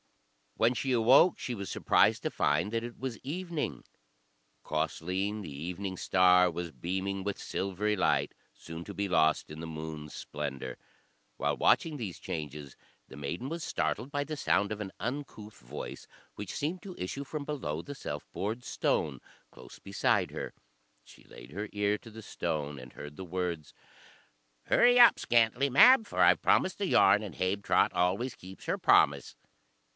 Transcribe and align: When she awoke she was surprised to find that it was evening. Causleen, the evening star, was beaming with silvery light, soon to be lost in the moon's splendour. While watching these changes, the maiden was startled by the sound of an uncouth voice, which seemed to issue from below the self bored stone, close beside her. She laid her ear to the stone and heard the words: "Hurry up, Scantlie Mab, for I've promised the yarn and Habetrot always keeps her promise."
When 0.55 0.73
she 0.73 0.91
awoke 0.91 1.37
she 1.39 1.55
was 1.55 1.69
surprised 1.69 2.23
to 2.23 2.31
find 2.31 2.71
that 2.71 2.83
it 2.83 2.97
was 2.99 3.19
evening. 3.19 3.83
Causleen, 4.63 5.41
the 5.41 5.51
evening 5.51 5.95
star, 5.95 6.49
was 6.49 6.71
beaming 6.71 7.23
with 7.23 7.37
silvery 7.39 7.95
light, 7.95 8.33
soon 8.53 8.83
to 8.85 8.93
be 8.95 9.07
lost 9.07 9.49
in 9.51 9.59
the 9.59 9.67
moon's 9.67 10.13
splendour. 10.15 10.77
While 11.37 11.55
watching 11.57 11.97
these 11.97 12.19
changes, 12.19 12.75
the 13.07 13.15
maiden 13.15 13.47
was 13.47 13.63
startled 13.63 14.11
by 14.11 14.23
the 14.23 14.35
sound 14.35 14.71
of 14.71 14.81
an 14.81 14.91
uncouth 14.99 15.57
voice, 15.59 16.07
which 16.35 16.53
seemed 16.55 16.81
to 16.83 16.95
issue 16.97 17.23
from 17.23 17.45
below 17.45 17.81
the 17.83 17.95
self 17.95 18.27
bored 18.31 18.63
stone, 18.63 19.19
close 19.51 19.77
beside 19.79 20.31
her. 20.31 20.53
She 21.03 21.23
laid 21.23 21.51
her 21.51 21.69
ear 21.71 21.97
to 21.99 22.09
the 22.09 22.23
stone 22.23 22.79
and 22.79 22.93
heard 22.93 23.17
the 23.17 23.25
words: 23.25 23.73
"Hurry 24.65 24.99
up, 24.99 25.19
Scantlie 25.19 25.69
Mab, 25.71 26.07
for 26.07 26.19
I've 26.21 26.41
promised 26.41 26.79
the 26.79 26.87
yarn 26.87 27.21
and 27.21 27.35
Habetrot 27.35 27.93
always 27.93 28.33
keeps 28.35 28.65
her 28.65 28.79
promise." 28.79 29.35